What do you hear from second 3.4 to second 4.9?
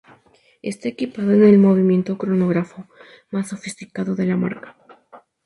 sofisticado de la marca.